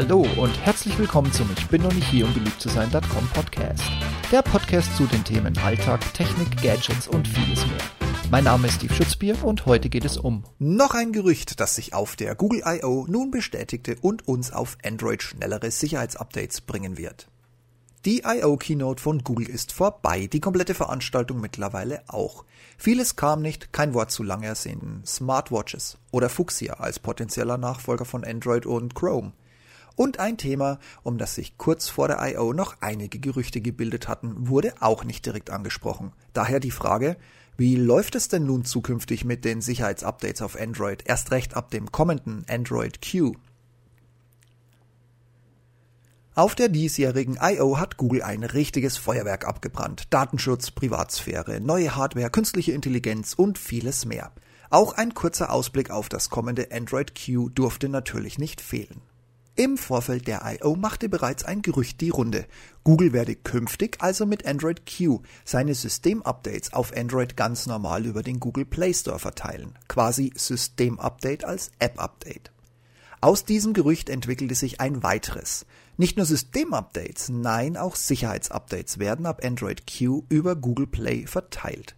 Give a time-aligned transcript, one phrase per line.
[0.00, 3.82] Hallo und herzlich willkommen zum Ich bin noch nicht hier, um beliebt zu sein.com Podcast.
[4.30, 7.80] Der Podcast zu den Themen Alltag, Technik, Gadgets und vieles mehr.
[8.30, 11.94] Mein Name ist Steve Schutzbier und heute geht es um noch ein Gerücht, das sich
[11.94, 13.06] auf der Google I.O.
[13.08, 17.26] nun bestätigte und uns auf Android schnellere Sicherheitsupdates bringen wird.
[18.04, 18.56] Die I.O.
[18.56, 22.44] Keynote von Google ist vorbei, die komplette Veranstaltung mittlerweile auch.
[22.76, 28.22] Vieles kam nicht, kein Wort zu lang ersehnten Smartwatches oder Fuchsia als potenzieller Nachfolger von
[28.22, 29.32] Android und Chrome–
[29.98, 32.52] und ein Thema, um das sich kurz vor der I.O.
[32.52, 36.12] noch einige Gerüchte gebildet hatten, wurde auch nicht direkt angesprochen.
[36.32, 37.16] Daher die Frage,
[37.56, 41.90] wie läuft es denn nun zukünftig mit den Sicherheitsupdates auf Android, erst recht ab dem
[41.90, 43.34] kommenden Android Q?
[46.36, 47.78] Auf der diesjährigen I.O.
[47.78, 50.04] hat Google ein richtiges Feuerwerk abgebrannt.
[50.10, 54.30] Datenschutz, Privatsphäre, neue Hardware, künstliche Intelligenz und vieles mehr.
[54.70, 59.00] Auch ein kurzer Ausblick auf das kommende Android Q durfte natürlich nicht fehlen.
[59.58, 60.76] Im Vorfeld der I.O.
[60.76, 62.46] machte bereits ein Gerücht die Runde.
[62.84, 68.38] Google werde künftig also mit Android Q seine Systemupdates auf Android ganz normal über den
[68.38, 69.76] Google Play Store verteilen.
[69.88, 72.52] Quasi Systemupdate als App-Update.
[73.20, 75.66] Aus diesem Gerücht entwickelte sich ein weiteres.
[75.96, 81.96] Nicht nur Systemupdates, nein, auch Sicherheitsupdates werden ab Android Q über Google Play verteilt.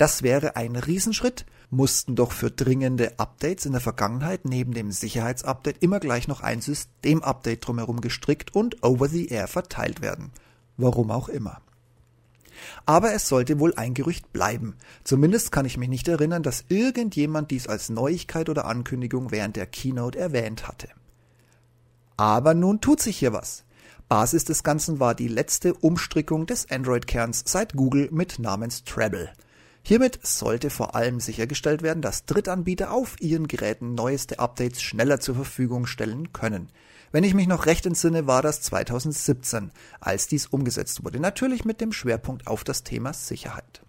[0.00, 5.76] Das wäre ein Riesenschritt mussten doch für dringende Updates in der Vergangenheit neben dem Sicherheitsupdate
[5.80, 10.30] immer gleich noch ein Systemupdate drumherum gestrickt und over the air verteilt werden.
[10.78, 11.60] Warum auch immer.
[12.86, 14.74] Aber es sollte wohl ein Gerücht bleiben.
[15.04, 19.66] Zumindest kann ich mich nicht erinnern, dass irgendjemand dies als Neuigkeit oder Ankündigung während der
[19.66, 20.88] Keynote erwähnt hatte.
[22.16, 23.64] Aber nun tut sich hier was.
[24.08, 29.30] Basis des Ganzen war die letzte Umstrickung des Android-Kerns seit Google mit namens Treble.
[29.82, 35.34] Hiermit sollte vor allem sichergestellt werden, dass Drittanbieter auf ihren Geräten neueste Updates schneller zur
[35.34, 36.68] Verfügung stellen können.
[37.12, 41.80] Wenn ich mich noch recht entsinne, war das 2017, als dies umgesetzt wurde, natürlich mit
[41.80, 43.82] dem Schwerpunkt auf das Thema Sicherheit.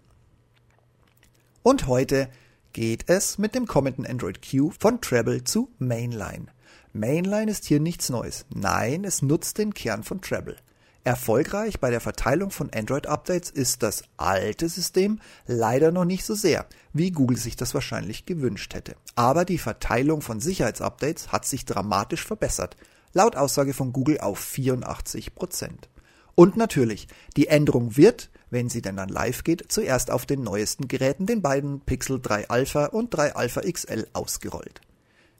[1.62, 2.28] Und heute
[2.72, 6.46] geht es mit dem kommenden Android Q von Treble zu Mainline.
[6.92, 8.44] Mainline ist hier nichts Neues.
[8.52, 10.56] Nein, es nutzt den Kern von Treble.
[11.04, 16.66] Erfolgreich bei der Verteilung von Android-Updates ist das alte System leider noch nicht so sehr,
[16.92, 18.94] wie Google sich das wahrscheinlich gewünscht hätte.
[19.16, 22.76] Aber die Verteilung von Sicherheitsupdates hat sich dramatisch verbessert,
[23.14, 25.88] laut Aussage von Google auf 84 Prozent.
[26.36, 30.86] Und natürlich, die Änderung wird, wenn sie denn dann live geht, zuerst auf den neuesten
[30.86, 34.80] Geräten, den beiden Pixel 3 Alpha und 3 Alpha XL ausgerollt.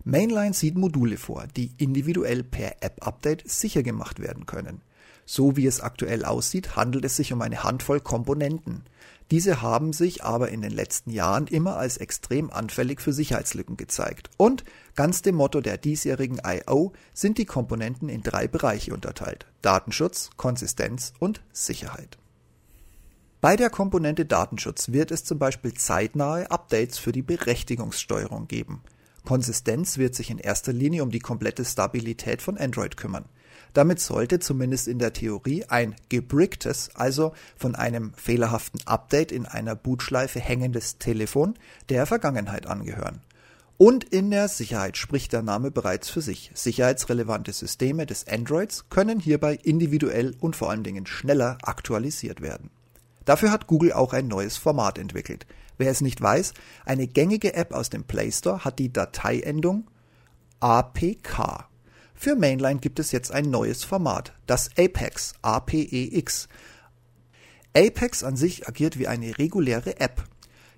[0.05, 4.83] Mainline sieht Module vor, die individuell per App-Update sicher gemacht werden können.
[5.25, 8.85] So wie es aktuell aussieht, handelt es sich um eine Handvoll Komponenten.
[9.31, 14.31] Diese haben sich aber in den letzten Jahren immer als extrem anfällig für Sicherheitslücken gezeigt.
[14.37, 14.65] Und
[14.95, 16.93] ganz dem Motto der diesjährigen I.O.
[17.15, 19.47] sind die Komponenten in drei Bereiche unterteilt.
[19.63, 22.19] Datenschutz, Konsistenz und Sicherheit.
[23.41, 28.83] Bei der Komponente Datenschutz wird es zum Beispiel zeitnahe Updates für die Berechtigungssteuerung geben.
[29.25, 33.25] Konsistenz wird sich in erster Linie um die komplette Stabilität von Android kümmern.
[33.73, 39.75] Damit sollte zumindest in der Theorie ein gebricktes, also von einem fehlerhaften Update in einer
[39.75, 41.55] Bootschleife hängendes Telefon
[41.89, 43.21] der Vergangenheit angehören.
[43.79, 46.53] Und in der Sicherheit spricht der Name bereits für sich.
[46.55, 52.71] Sicherheitsrelevante Systeme des Androids können hierbei individuell und vor allen Dingen schneller aktualisiert werden.
[53.25, 55.47] Dafür hat Google auch ein neues Format entwickelt.
[55.79, 59.91] Wer es nicht weiß, eine gängige App aus dem Play Store hat die Dateiendung
[60.61, 61.69] APK
[62.23, 66.49] für Mainline gibt es jetzt ein neues Format, das Apex, APEX.
[67.77, 70.23] Apex an sich agiert wie eine reguläre App.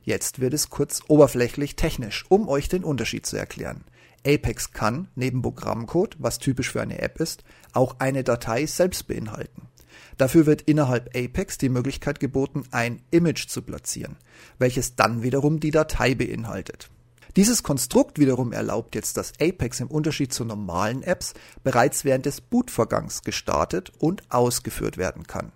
[0.03, 3.84] Jetzt wird es kurz oberflächlich technisch, um euch den Unterschied zu erklären.
[4.27, 7.44] Apex kann, neben Programmcode, was typisch für eine App ist,
[7.75, 9.69] auch eine Datei selbst beinhalten.
[10.16, 14.16] Dafür wird innerhalb Apex die Möglichkeit geboten, ein Image zu platzieren,
[14.59, 16.91] welches dann wiederum die Datei beinhaltet.
[17.37, 21.34] Dieses Konstrukt wiederum erlaubt jetzt, dass Apex im Unterschied zu normalen Apps
[21.65, 25.51] bereits während des Bootvorgangs gestartet und ausgeführt werden kann.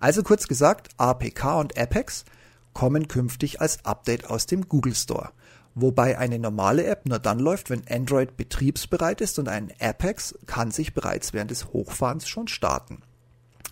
[0.00, 2.24] Also kurz gesagt, APK und Apex
[2.72, 5.30] kommen künftig als Update aus dem Google Store.
[5.76, 10.72] Wobei eine normale App nur dann läuft, wenn Android betriebsbereit ist und ein Apex kann
[10.72, 13.02] sich bereits während des Hochfahrens schon starten.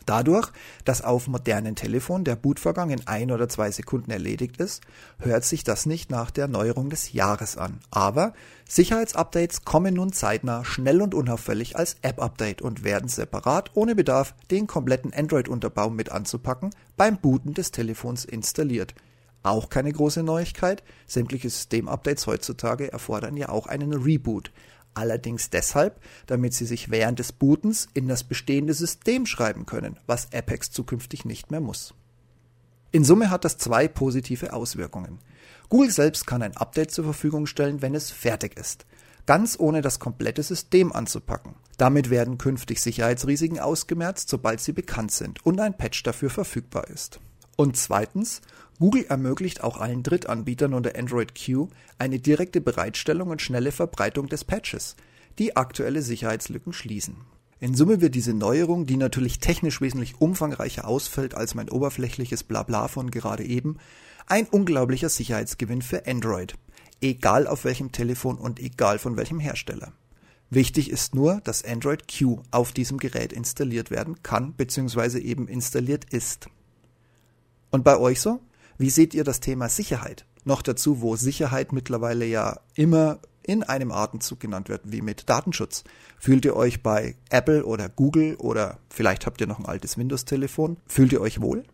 [0.09, 0.51] Dadurch,
[0.87, 4.83] dass auf modernen Telefonen der Bootvorgang in ein oder zwei Sekunden erledigt ist,
[5.19, 7.81] hört sich das nicht nach der Neuerung des Jahres an.
[7.91, 8.33] Aber
[8.67, 14.67] Sicherheitsupdates kommen nun zeitnah, schnell und unauffällig als App-Update und werden separat ohne Bedarf, den
[14.67, 18.95] kompletten Android-Unterbau mit anzupacken, beim Booten des Telefons installiert.
[19.43, 24.53] Auch keine große Neuigkeit, sämtliche Systemupdates heutzutage erfordern ja auch einen Reboot.
[24.99, 30.33] Allerdings deshalb, damit sie sich während des Bootens in das bestehende System schreiben können, was
[30.33, 31.95] Apex zukünftig nicht mehr muss.
[32.91, 35.21] In Summe hat das zwei positive Auswirkungen.
[35.69, 38.87] Google selbst kann ein Update zur Verfügung stellen, wenn es fertig ist.
[39.25, 41.55] Ganz ohne das komplette System anzupacken.
[41.77, 47.21] Damit werden künftig Sicherheitsrisiken ausgemerzt, sobald sie bekannt sind und ein Patch dafür verfügbar ist.
[47.61, 48.41] Und zweitens,
[48.79, 51.67] Google ermöglicht auch allen Drittanbietern unter Android Q
[51.99, 54.95] eine direkte Bereitstellung und schnelle Verbreitung des Patches,
[55.41, 57.17] die aktuelle Sicherheitslücken schließen.
[57.59, 62.87] In Summe wird diese Neuerung, die natürlich technisch wesentlich umfangreicher ausfällt als mein oberflächliches Blabla
[62.87, 63.79] von gerade eben,
[64.29, 66.55] ein unglaublicher Sicherheitsgewinn für Android,
[67.01, 69.93] egal auf welchem Telefon und egal von welchem Hersteller.
[70.49, 75.19] Wichtig ist nur, dass Android Q auf diesem Gerät installiert werden kann bzw.
[75.19, 76.49] eben installiert ist.
[77.71, 78.41] Und bei euch so?
[78.79, 80.25] Wie seht ihr das Thema Sicherheit?
[80.45, 85.83] Noch dazu, wo Sicherheit mittlerweile ja immer in einem Atemzug genannt wird, wie mit Datenschutz.
[86.19, 90.77] Fühlt ihr euch bei Apple oder Google oder vielleicht habt ihr noch ein altes Windows-Telefon,
[90.87, 91.65] fühlt ihr euch wohl?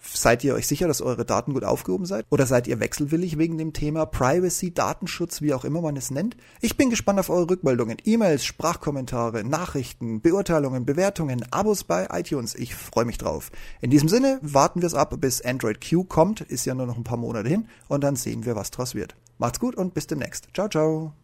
[0.00, 2.24] Seid ihr euch sicher, dass eure Daten gut aufgehoben seid?
[2.30, 6.36] Oder seid ihr wechselwillig wegen dem Thema Privacy, Datenschutz, wie auch immer man es nennt?
[6.60, 12.54] Ich bin gespannt auf eure Rückmeldungen, E-Mails, Sprachkommentare, Nachrichten, Beurteilungen, Bewertungen, Abos bei iTunes.
[12.54, 13.50] Ich freue mich drauf.
[13.80, 16.40] In diesem Sinne warten wir es ab, bis Android Q kommt.
[16.42, 17.68] Ist ja nur noch ein paar Monate hin.
[17.88, 19.16] Und dann sehen wir, was draus wird.
[19.38, 20.48] Macht's gut und bis demnächst.
[20.54, 21.17] Ciao, ciao.